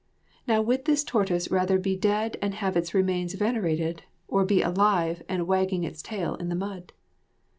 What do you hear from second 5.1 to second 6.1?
and wagging its